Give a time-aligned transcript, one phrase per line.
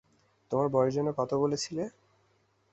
[0.51, 1.83] তোমার বয়স যেন কত বলেছিলে?